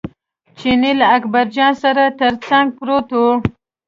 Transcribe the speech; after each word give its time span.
چیني 0.57 0.91
له 0.99 1.05
اکبرجان 1.17 1.73
سره 1.83 2.03
تر 2.19 2.33
څنګ 2.47 2.67
پروت 2.77 3.07
و. 3.15 3.19